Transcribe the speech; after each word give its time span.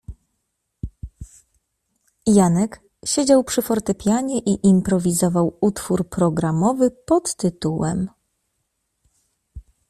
Janek 2.27 2.81
siedział 3.05 3.43
przy 3.43 3.61
fortepianie 3.61 4.39
i 4.39 4.67
improwizował 4.67 5.57
utwór 5.61 6.09
programowy 6.09 6.91
pt. 6.91 7.51